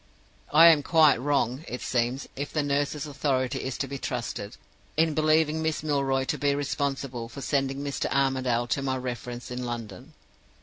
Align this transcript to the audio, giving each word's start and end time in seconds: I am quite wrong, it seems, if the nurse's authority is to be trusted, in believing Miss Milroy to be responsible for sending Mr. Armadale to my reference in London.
I 0.51 0.65
am 0.69 0.81
quite 0.81 1.21
wrong, 1.21 1.63
it 1.67 1.79
seems, 1.83 2.27
if 2.35 2.51
the 2.51 2.63
nurse's 2.63 3.05
authority 3.05 3.59
is 3.61 3.77
to 3.77 3.87
be 3.87 3.99
trusted, 3.99 4.57
in 4.97 5.13
believing 5.13 5.61
Miss 5.61 5.83
Milroy 5.83 6.23
to 6.23 6.39
be 6.39 6.55
responsible 6.55 7.29
for 7.29 7.41
sending 7.41 7.83
Mr. 7.83 8.07
Armadale 8.11 8.65
to 8.65 8.81
my 8.81 8.97
reference 8.97 9.51
in 9.51 9.63
London. 9.63 10.13